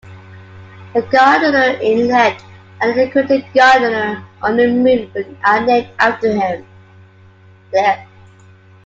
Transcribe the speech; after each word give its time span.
The 0.95 1.03
Gardner 1.11 1.79
Inlet 1.79 2.43
and 2.81 2.97
the 2.97 3.07
crater 3.11 3.47
Gardner 3.53 4.25
on 4.41 4.57
the 4.57 4.67
Moon 4.67 5.13
are 5.45 5.61
named 5.63 5.89
after 5.99 6.31
him. 6.33 6.65